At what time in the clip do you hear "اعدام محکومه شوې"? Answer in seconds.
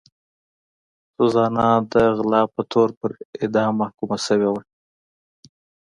3.41-4.49